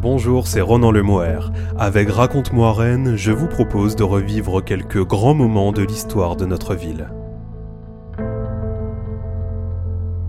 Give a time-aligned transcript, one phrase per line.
[0.00, 1.50] Bonjour, c'est Ronan Lemoire.
[1.76, 6.76] Avec Raconte-moi Rennes, je vous propose de revivre quelques grands moments de l'histoire de notre
[6.76, 7.08] ville.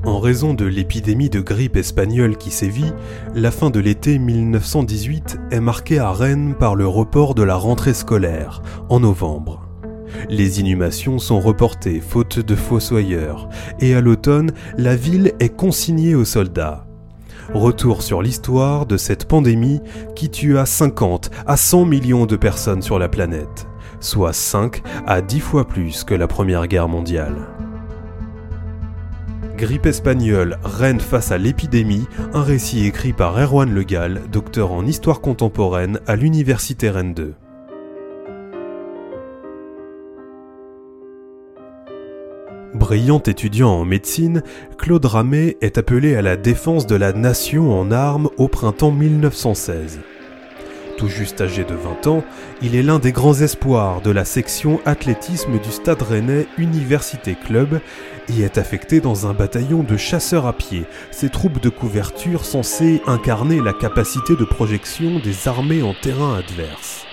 [0.06, 2.92] En raison de l'épidémie de grippe espagnole qui sévit,
[3.36, 7.94] la fin de l'été 1918 est marquée à Rennes par le report de la rentrée
[7.94, 9.70] scolaire, en novembre.
[10.30, 13.48] Les inhumations sont reportées faute de fossoyeurs,
[13.80, 16.89] et à l'automne, la ville est consignée aux soldats.
[17.54, 19.82] Retour sur l'histoire de cette pandémie
[20.16, 23.68] qui tua 50 à 100 millions de personnes sur la planète,
[24.00, 27.48] soit 5 à 10 fois plus que la Première Guerre mondiale.
[29.58, 35.20] Grippe espagnole, Rennes face à l'épidémie, un récit écrit par Erwan Legal, docteur en histoire
[35.20, 37.34] contemporaine à l'Université Rennes 2.
[42.80, 44.42] Brillant étudiant en médecine,
[44.78, 50.00] Claude Ramé est appelé à la défense de la nation en armes au printemps 1916.
[50.98, 52.24] Tout juste âgé de 20 ans,
[52.62, 57.82] il est l'un des grands espoirs de la section athlétisme du Stade Rennais Université Club
[58.30, 63.02] et est affecté dans un bataillon de chasseurs à pied, ces troupes de couverture censées
[63.08, 67.09] incarner la capacité de projection des armées en terrain adverse.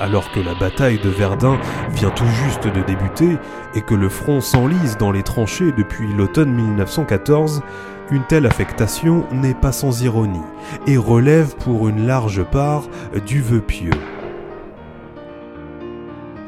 [0.00, 1.58] Alors que la bataille de Verdun
[1.94, 3.38] vient tout juste de débuter
[3.74, 7.62] et que le front s'enlise dans les tranchées depuis l'automne 1914,
[8.10, 10.38] une telle affectation n'est pas sans ironie
[10.86, 12.84] et relève pour une large part
[13.26, 13.90] du vœu pieux.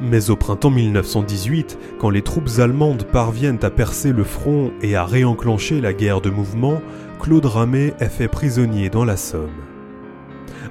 [0.01, 5.05] Mais au printemps 1918, quand les troupes allemandes parviennent à percer le front et à
[5.05, 6.81] réenclencher la guerre de mouvement,
[7.21, 9.51] Claude Ramé est fait prisonnier dans la Somme.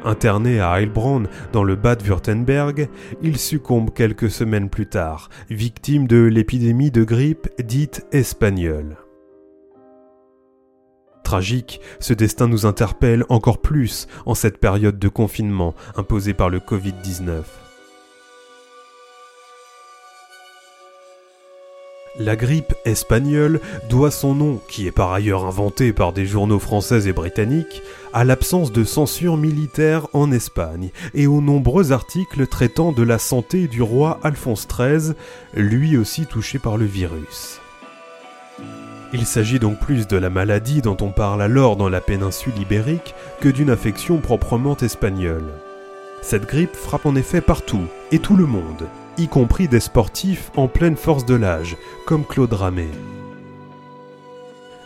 [0.05, 2.89] Interné à Heilbronn, dans le Bade-Württemberg,
[3.21, 8.97] il succombe quelques semaines plus tard, victime de l'épidémie de grippe dite espagnole.
[11.23, 16.59] Tragique, ce destin nous interpelle encore plus en cette période de confinement imposée par le
[16.59, 17.43] Covid-19.
[22.19, 27.07] La grippe espagnole doit son nom, qui est par ailleurs inventé par des journaux français
[27.07, 33.03] et britanniques, à l'absence de censure militaire en Espagne et aux nombreux articles traitant de
[33.03, 35.13] la santé du roi Alphonse XIII,
[35.53, 37.61] lui aussi touché par le virus.
[39.13, 43.13] Il s'agit donc plus de la maladie dont on parle alors dans la péninsule ibérique
[43.39, 45.53] que d'une affection proprement espagnole.
[46.23, 50.67] Cette grippe frappe en effet partout et tout le monde, y compris des sportifs en
[50.67, 52.87] pleine force de l'âge, comme Claude Ramé.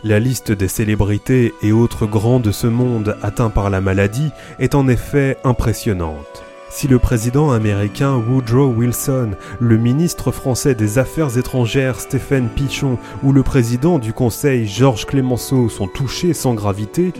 [0.04, 4.74] La liste des célébrités et autres grands de ce monde atteints par la maladie est
[4.74, 6.42] en effet impressionnante.
[6.70, 13.32] Si le président américain Woodrow Wilson, le ministre français des Affaires étrangères Stéphane Pichon ou
[13.32, 17.12] le président du Conseil Georges Clémenceau sont touchés sans gravité,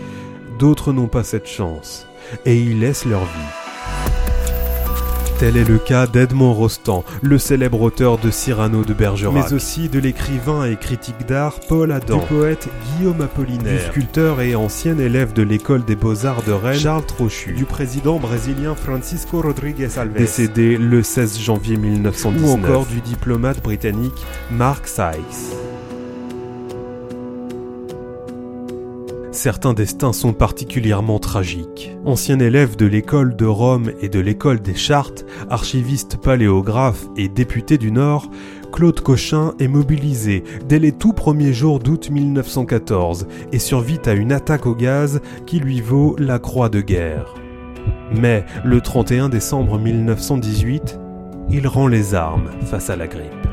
[0.59, 2.07] d'autres n'ont pas cette chance,
[2.45, 3.62] et y laissent leur vie.
[5.43, 9.89] Tel est le cas d'Edmond Rostand, le célèbre auteur de Cyrano de Bergerac, mais aussi
[9.89, 14.97] de l'écrivain et critique d'art Paul Adam, du poète Guillaume Apollinaire, du sculpteur et ancien
[14.97, 20.13] élève de l'école des beaux-arts de Rennes Charles Trochu, du président brésilien Francisco Rodrigues Alves,
[20.13, 25.72] décédé le 16 janvier 1919, ou encore du diplomate britannique Mark Sykes.
[29.43, 31.91] Certains destins sont particulièrement tragiques.
[32.05, 37.77] Ancien élève de l'école de Rome et de l'école des Chartes, archiviste paléographe et député
[37.77, 38.29] du Nord,
[38.71, 44.31] Claude Cochin est mobilisé dès les tout premiers jours d'août 1914 et survit à une
[44.31, 47.35] attaque au gaz qui lui vaut la croix de guerre.
[48.15, 51.01] Mais le 31 décembre 1918,
[51.49, 53.52] il rend les armes face à la grippe.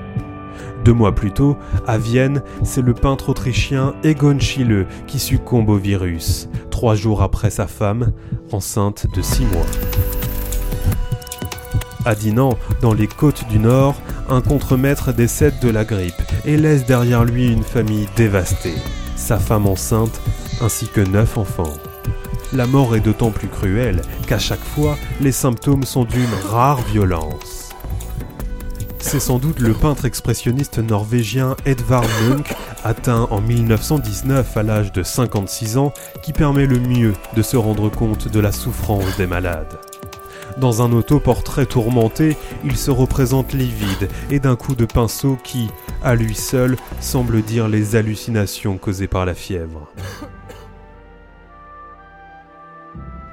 [0.85, 5.77] Deux mois plus tôt, à Vienne, c'est le peintre autrichien Egon Schiele qui succombe au
[5.77, 8.13] virus, trois jours après sa femme,
[8.53, 9.67] enceinte de six mois.
[12.07, 13.95] À Dinan, dans les côtes du Nord,
[14.31, 16.15] un contremaître décède de la grippe
[16.47, 18.77] et laisse derrière lui une famille dévastée,
[19.17, 20.21] sa femme enceinte
[20.63, 21.75] ainsi que neuf enfants.
[22.53, 27.60] La mort est d'autant plus cruelle qu'à chaque fois, les symptômes sont d'une rare violence.
[29.11, 32.47] C'est sans doute le peintre expressionniste norvégien Edvard Munch,
[32.85, 35.93] atteint en 1919 à l'âge de 56 ans,
[36.23, 39.81] qui permet le mieux de se rendre compte de la souffrance des malades.
[40.59, 45.71] Dans un autoportrait tourmenté, il se représente livide et d'un coup de pinceau qui,
[46.05, 49.91] à lui seul, semble dire les hallucinations causées par la fièvre.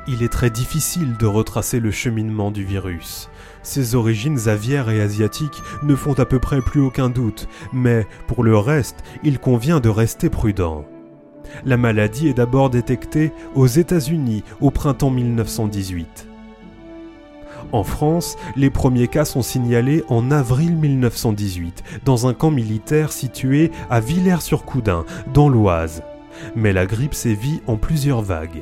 [0.09, 3.29] Il est très difficile de retracer le cheminement du virus.
[3.61, 8.45] Ses origines aviaires et asiatiques ne font à peu près plus aucun doute, mais pour
[8.45, 10.85] le reste, il convient de rester prudent.
[11.65, 16.27] La maladie est d'abord détectée aux États-Unis au printemps 1918.
[17.73, 23.71] En France, les premiers cas sont signalés en avril 1918 dans un camp militaire situé
[23.89, 26.01] à Villers-sur-Coudin, dans l'Oise.
[26.55, 28.61] Mais la grippe sévit en plusieurs vagues.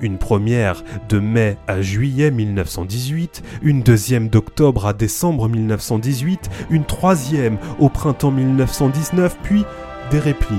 [0.00, 7.58] Une première de mai à juillet 1918, une deuxième d'octobre à décembre 1918, une troisième
[7.78, 9.64] au printemps 1919, puis
[10.10, 10.56] des répliques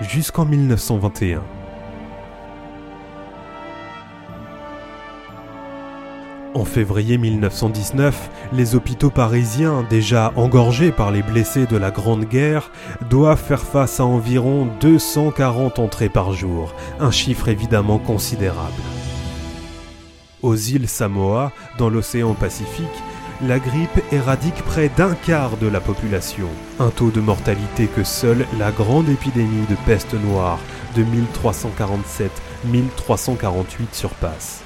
[0.00, 1.42] jusqu'en 1921.
[6.54, 12.70] En février 1919, les hôpitaux parisiens, déjà engorgés par les blessés de la Grande Guerre,
[13.10, 18.70] doivent faire face à environ 240 entrées par jour, un chiffre évidemment considérable.
[20.42, 22.86] Aux îles Samoa, dans l'océan Pacifique,
[23.42, 26.46] la grippe éradique près d'un quart de la population,
[26.78, 30.60] un taux de mortalité que seule la grande épidémie de peste noire
[30.94, 34.62] de 1347-1348 surpasse.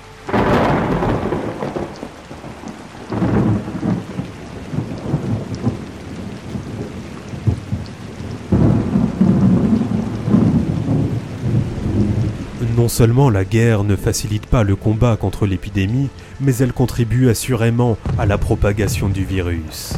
[12.88, 16.08] Non seulement la guerre ne facilite pas le combat contre l'épidémie,
[16.40, 19.93] mais elle contribue assurément à la propagation du virus.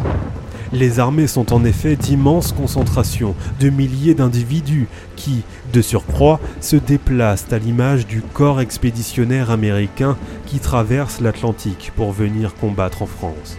[0.73, 5.43] Les armées sont en effet d'immenses concentrations de milliers d'individus qui,
[5.73, 10.17] de surcroît, se déplacent à l'image du corps expéditionnaire américain
[10.47, 13.57] qui traverse l'Atlantique pour venir combattre en France.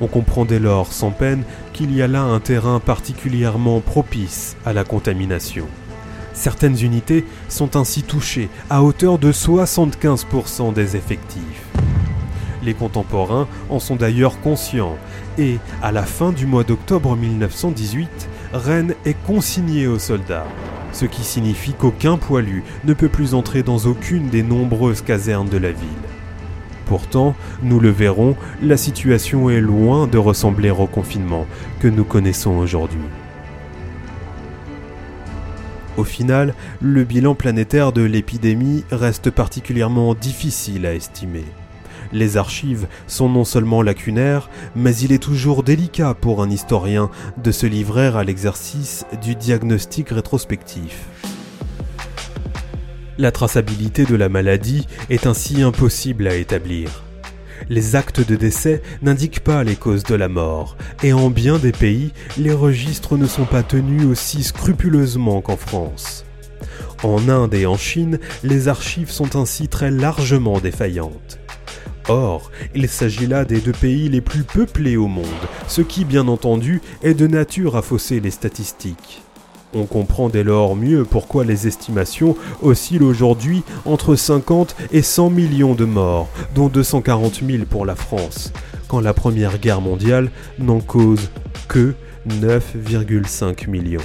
[0.00, 4.72] On comprend dès lors sans peine qu'il y a là un terrain particulièrement propice à
[4.72, 5.68] la contamination.
[6.34, 11.64] Certaines unités sont ainsi touchées à hauteur de 75% des effectifs.
[12.62, 14.96] Les contemporains en sont d'ailleurs conscients
[15.38, 18.08] et, à la fin du mois d'octobre 1918,
[18.52, 20.46] Rennes est consigné aux soldats,
[20.92, 25.58] ce qui signifie qu'aucun poilu ne peut plus entrer dans aucune des nombreuses casernes de
[25.58, 25.88] la ville.
[26.86, 31.46] Pourtant, nous le verrons, la situation est loin de ressembler au confinement
[31.80, 33.00] que nous connaissons aujourd'hui.
[35.96, 41.44] Au final, le bilan planétaire de l'épidémie reste particulièrement difficile à estimer.
[42.12, 47.10] Les archives sont non seulement lacunaires, mais il est toujours délicat pour un historien
[47.42, 51.06] de se livrer à l'exercice du diagnostic rétrospectif.
[53.16, 57.03] La traçabilité de la maladie est ainsi impossible à établir
[57.68, 61.72] les actes de décès n'indiquent pas les causes de la mort, et en bien des
[61.72, 66.24] pays, les registres ne sont pas tenus aussi scrupuleusement qu'en France.
[67.02, 71.38] En Inde et en Chine, les archives sont ainsi très largement défaillantes.
[72.08, 75.26] Or, il s'agit là des deux pays les plus peuplés au monde,
[75.68, 79.22] ce qui, bien entendu, est de nature à fausser les statistiques.
[79.74, 85.74] On comprend dès lors mieux pourquoi les estimations oscillent aujourd'hui entre 50 et 100 millions
[85.74, 88.52] de morts, dont 240 000 pour la France,
[88.86, 90.30] quand la Première Guerre mondiale
[90.60, 91.30] n'en cause
[91.66, 91.94] que
[92.28, 94.00] 9,5 millions.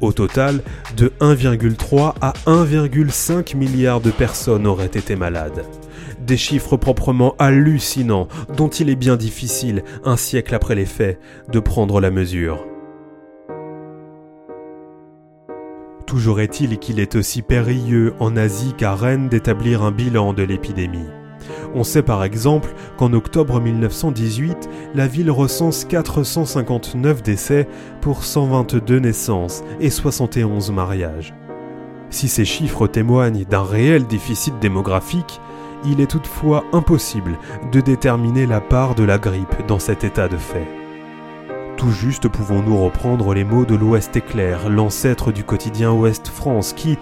[0.00, 0.60] Au total,
[0.96, 5.64] de 1,3 à 1,5 milliard de personnes auraient été malades.
[6.20, 11.18] Des chiffres proprement hallucinants dont il est bien difficile, un siècle après les faits,
[11.50, 12.64] de prendre la mesure.
[16.14, 21.08] Toujours est-il qu'il est aussi périlleux en Asie qu'à Rennes d'établir un bilan de l'épidémie.
[21.74, 27.66] On sait par exemple qu'en octobre 1918, la ville recense 459 décès
[28.00, 31.34] pour 122 naissances et 71 mariages.
[32.10, 35.40] Si ces chiffres témoignent d'un réel déficit démographique,
[35.84, 37.36] il est toutefois impossible
[37.72, 40.83] de déterminer la part de la grippe dans cet état de fait.
[41.84, 46.96] Tout juste pouvons-nous reprendre les mots de l'Ouest éclair, l'ancêtre du quotidien Ouest France, qui,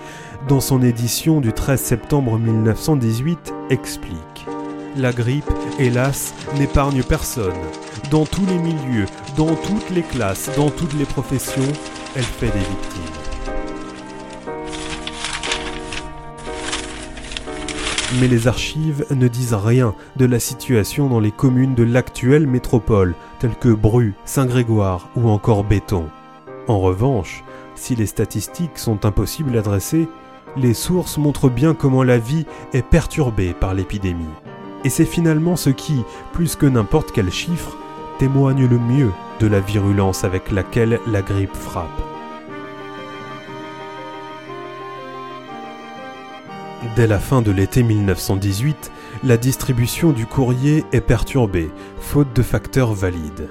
[0.48, 4.44] dans son édition du 13 septembre 1918, explique
[4.96, 5.48] La grippe,
[5.78, 7.54] hélas, n'épargne personne.
[8.10, 11.62] Dans tous les milieux, dans toutes les classes, dans toutes les professions,
[12.16, 13.31] elle fait des victimes.
[18.20, 23.14] Mais les archives ne disent rien de la situation dans les communes de l'actuelle métropole,
[23.38, 26.04] telles que Bru, Saint-Grégoire ou encore Béton.
[26.68, 27.42] En revanche,
[27.74, 30.08] si les statistiques sont impossibles à dresser,
[30.56, 34.24] les sources montrent bien comment la vie est perturbée par l'épidémie.
[34.84, 36.02] Et c'est finalement ce qui,
[36.32, 37.76] plus que n'importe quel chiffre,
[38.18, 42.01] témoigne le mieux de la virulence avec laquelle la grippe frappe.
[46.96, 48.90] Dès la fin de l'été 1918,
[49.22, 51.70] la distribution du courrier est perturbée,
[52.00, 53.48] faute de facteurs valides.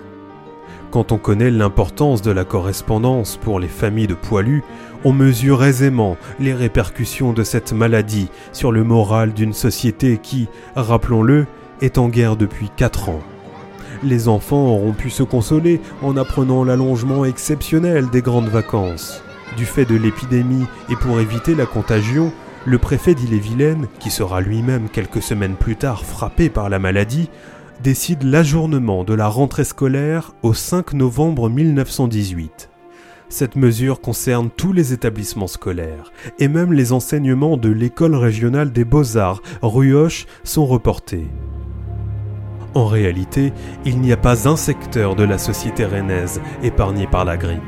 [0.92, 4.64] Quand on connaît l'importance de la correspondance pour les familles de poilus,
[5.06, 11.48] on mesure aisément les répercussions de cette maladie sur le moral d'une société qui, rappelons-le,
[11.80, 13.22] est en guerre depuis 4 ans.
[14.04, 19.24] Les enfants auront pu se consoler en apprenant l'allongement exceptionnel des grandes vacances.
[19.56, 22.34] Du fait de l'épidémie et pour éviter la contagion,
[22.66, 27.30] le préfet d'Ille-et-Vilaine, qui sera lui-même quelques semaines plus tard frappé par la maladie,
[27.82, 32.70] décide l'ajournement de la rentrée scolaire au 5 novembre 1918.
[33.30, 38.86] Cette mesure concerne tous les établissements scolaires, et même les enseignements de l'école régionale des
[38.86, 41.28] beaux-arts, rue Hoche, sont reportés.
[42.74, 43.54] En réalité,
[43.86, 47.62] il n'y a pas un secteur de la société rennaise épargné par la grippe.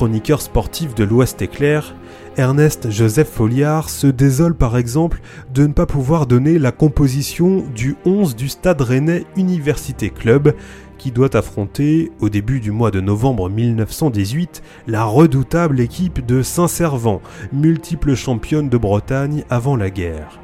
[0.00, 1.94] Chroniqueur sportif de l'Ouest éclair,
[2.38, 5.20] Ernest Joseph Folliard se désole par exemple
[5.52, 10.54] de ne pas pouvoir donner la composition du 11 du Stade Rennais Université Club
[10.96, 17.20] qui doit affronter, au début du mois de novembre 1918, la redoutable équipe de Saint-Servant,
[17.52, 20.40] multiple championne de Bretagne avant la guerre.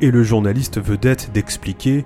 [0.00, 2.04] Et le journaliste vedette d'expliquer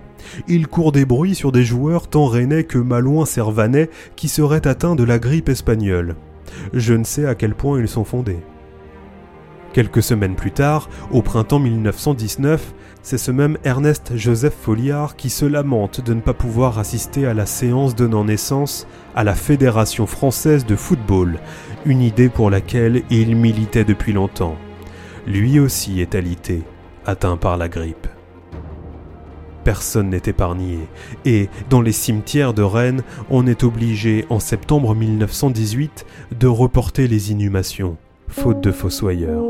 [0.49, 4.97] Il court des bruits sur des joueurs tant rennais que malouin servanais qui seraient atteints
[4.97, 6.17] de la grippe espagnole.
[6.73, 8.41] Je ne sais à quel point ils sont fondés.
[9.73, 15.47] Quelques semaines plus tard, au printemps 1919, c'est ce même Ernest Joseph Folliard qui se
[15.47, 20.67] lamente de ne pas pouvoir assister à la séance donnant naissance à la Fédération française
[20.67, 21.39] de football,
[21.87, 24.57] une idée pour laquelle il militait depuis longtemps.
[25.27, 26.63] Lui aussi est alité,
[27.07, 28.09] atteint par la grippe.
[29.65, 30.79] Personne n'est épargné,
[31.25, 36.05] et dans les cimetières de Rennes, on est obligé en septembre 1918
[36.39, 37.97] de reporter les inhumations,
[38.29, 39.45] faute de fossoyeurs.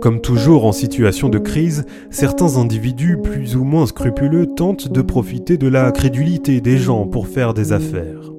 [0.00, 5.56] Comme toujours en situation de crise, certains individus plus ou moins scrupuleux tentent de profiter
[5.56, 8.37] de la crédulité des gens pour faire des affaires.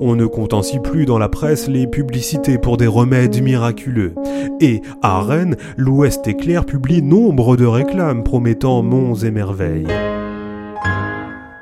[0.00, 4.14] On ne compte ainsi plus dans la presse les publicités pour des remèdes miraculeux.
[4.60, 9.86] Et à Rennes, l'Ouest éclair publie nombre de réclames promettant monts et merveilles.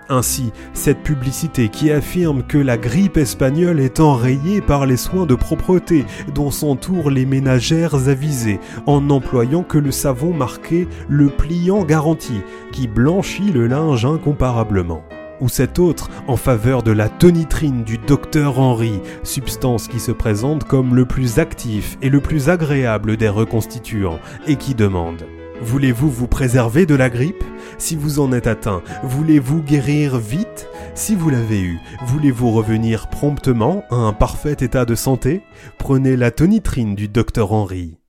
[0.09, 5.35] Ainsi, cette publicité qui affirme que la grippe espagnole est enrayée par les soins de
[5.35, 12.41] propreté dont s'entourent les ménagères avisées, en n'employant que le savon marqué le pliant garanti,
[12.73, 15.03] qui blanchit le linge incomparablement
[15.43, 20.65] ou cette autre en faveur de la tonitrine du docteur Henry, substance qui se présente
[20.65, 25.27] comme le plus actif et le plus agréable des reconstituants, et qui demande
[25.61, 27.45] Voulez-vous vous préserver de la grippe?
[27.79, 30.69] Si vous en êtes atteint, voulez-vous guérir vite?
[30.95, 35.43] Si vous l'avez eu, voulez-vous revenir promptement à un parfait état de santé?
[35.79, 38.02] Prenez la tonitrine du docteur Henry.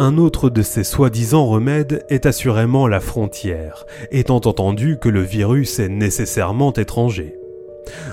[0.00, 5.80] Un autre de ces soi-disant remèdes est assurément la frontière, étant entendu que le virus
[5.80, 7.34] est nécessairement étranger.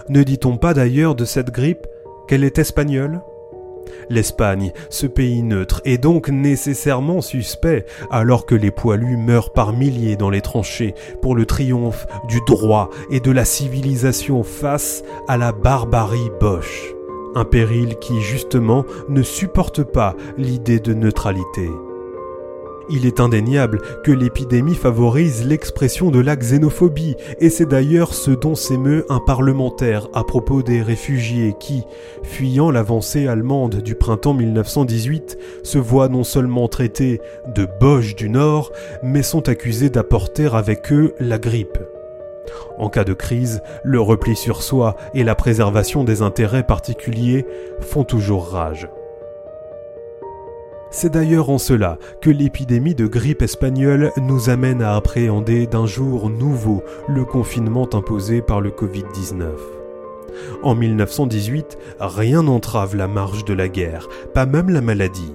[0.09, 1.85] Ne dit-on pas d'ailleurs de cette grippe
[2.27, 3.21] qu'elle est espagnole?
[4.09, 10.15] L'Espagne, ce pays neutre, est donc nécessairement suspect, alors que les poilus meurent par milliers
[10.15, 15.51] dans les tranchées pour le triomphe du droit et de la civilisation face à la
[15.51, 16.94] barbarie boche.
[17.35, 21.69] Un péril qui, justement, ne supporte pas l'idée de neutralité.
[22.87, 28.53] Il est indéniable que l'épidémie favorise l'expression de la xénophobie, et c'est d'ailleurs ce dont
[28.53, 31.83] s'émeut un parlementaire à propos des réfugiés qui,
[32.21, 37.21] fuyant l'avancée allemande du printemps 1918, se voient non seulement traités
[37.55, 41.79] de boches du Nord, mais sont accusés d'apporter avec eux la grippe.
[42.77, 47.45] En cas de crise, le repli sur soi et la préservation des intérêts particuliers
[47.79, 48.89] font toujours rage.
[50.91, 56.29] C'est d'ailleurs en cela que l'épidémie de grippe espagnole nous amène à appréhender d'un jour
[56.29, 59.49] nouveau le confinement imposé par le Covid-19.
[60.63, 65.33] En 1918, rien n'entrave la marche de la guerre, pas même la maladie.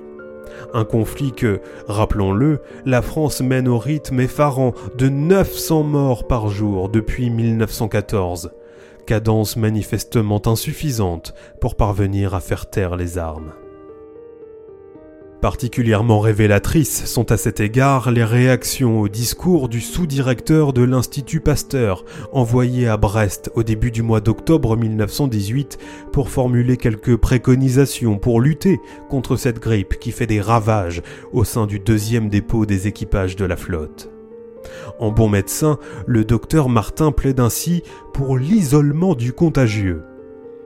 [0.74, 6.88] Un conflit que, rappelons-le, la France mène au rythme effarant de 900 morts par jour
[6.88, 8.52] depuis 1914,
[9.06, 13.52] cadence manifestement insuffisante pour parvenir à faire taire les armes.
[15.40, 22.04] Particulièrement révélatrices sont à cet égard les réactions au discours du sous-directeur de l'Institut Pasteur,
[22.30, 25.78] envoyé à Brest au début du mois d'octobre 1918
[26.12, 31.00] pour formuler quelques préconisations pour lutter contre cette grippe qui fait des ravages
[31.32, 34.10] au sein du deuxième dépôt des équipages de la flotte.
[34.98, 37.82] En bon médecin, le docteur Martin plaide ainsi
[38.12, 40.02] pour l'isolement du contagieux.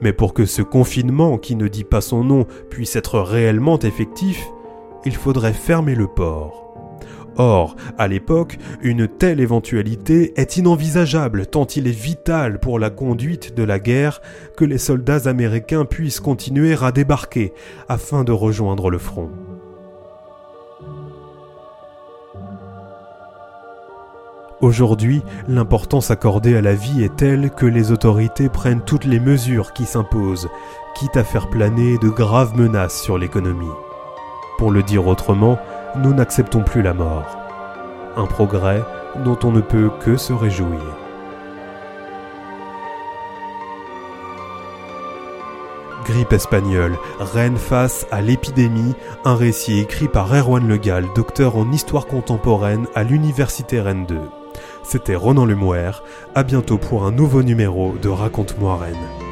[0.01, 4.45] Mais pour que ce confinement qui ne dit pas son nom puisse être réellement effectif,
[5.05, 6.65] il faudrait fermer le port.
[7.37, 13.57] Or, à l'époque, une telle éventualité est inenvisageable tant il est vital pour la conduite
[13.57, 14.21] de la guerre
[14.57, 17.53] que les soldats américains puissent continuer à débarquer
[17.89, 19.31] afin de rejoindre le front.
[24.61, 29.73] Aujourd'hui, l'importance accordée à la vie est telle que les autorités prennent toutes les mesures
[29.75, 30.49] qui s'imposent,
[30.95, 33.67] quitte à faire planer de graves menaces sur l'économie.
[34.59, 35.59] Pour le dire autrement,
[35.97, 37.39] nous n'acceptons plus la mort.
[38.17, 38.83] Un progrès
[39.25, 40.81] dont on ne peut que se réjouir.
[46.05, 48.95] Grippe espagnole, reine face à l'épidémie,
[49.25, 54.21] un récit écrit par Erwan Legal, docteur en histoire contemporaine à l'Université Rennes 2.
[54.83, 55.91] C'était Ronan Lemouer,
[56.35, 59.24] à bientôt pour un nouveau numéro de Raconte-moi Rennes.